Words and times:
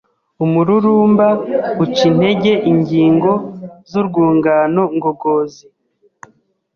Umururumba 0.43 1.27
uca 1.83 2.03
intege 2.11 2.53
ingingo 2.71 3.31
z’urwungano 3.89 4.83
ngogozi, 4.95 5.63